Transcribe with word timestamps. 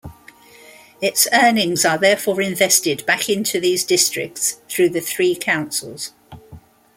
Its 0.99 1.27
earnings 1.31 1.85
are 1.85 1.99
therefore 1.99 2.41
invested 2.41 3.05
back 3.05 3.29
into 3.29 3.59
these 3.59 3.83
districts 3.83 4.59
through 4.67 4.89
the 4.89 4.99
three 4.99 5.35
councils. 5.35 6.11